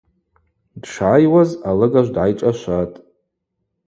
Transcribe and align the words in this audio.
Дшгӏайуаз 0.81 1.51
алыгажв 1.69 2.09
дгӏайшӏашвахтӏ. 2.13 2.99